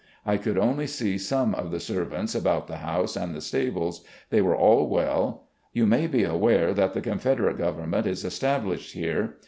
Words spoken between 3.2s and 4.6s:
the stables. They were